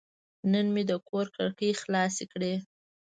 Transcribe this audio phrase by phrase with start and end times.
[0.51, 2.53] نن مې د کور کړکۍ خلاصې کړې.